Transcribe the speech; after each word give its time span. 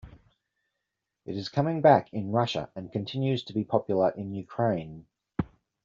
It 1.27 1.37
is 1.37 1.47
coming 1.47 1.79
back 1.79 2.11
in 2.11 2.31
Russia 2.31 2.71
and 2.75 2.91
continues 2.91 3.43
to 3.43 3.53
be 3.53 3.63
popular 3.63 4.09
in 4.09 4.33
Ukraine. 4.33 5.05